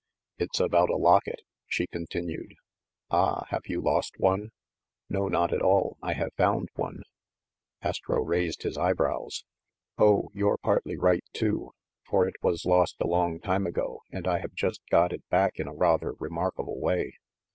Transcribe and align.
"It's 0.39 0.59
about 0.59 0.89
a 0.89 0.95
locket," 0.97 1.43
she 1.67 1.85
continued. 1.85 2.55
"Ah! 3.11 3.45
You 3.67 3.77
have 3.81 3.85
lost 3.85 4.15
one?" 4.17 4.49
"No, 5.11 5.27
not 5.27 5.53
at 5.53 5.61
all. 5.61 5.97
I 6.01 6.13
have 6.13 6.33
found 6.35 6.69
one!" 6.73 7.03
AvStro 7.83 8.25
raised 8.27 8.63
his 8.63 8.79
eyebrows. 8.79 9.45
"Oh, 9.99 10.31
you're 10.33 10.57
partly 10.57 10.97
right, 10.97 11.23
too; 11.33 11.73
for 12.07 12.27
it 12.27 12.33
was 12.41 12.65
lost 12.65 12.95
a 12.99 13.05
long 13.05 13.39
time 13.39 13.67
ago, 13.67 14.01
and 14.11 14.27
I 14.27 14.39
have 14.39 14.55
just 14.55 14.81
got 14.89 15.13
it 15.13 15.21
back 15.29 15.59
in 15.59 15.67
a 15.67 15.73
rather 15.75 16.13
re 16.13 16.29
markable 16.31 16.79
way. 16.79 17.13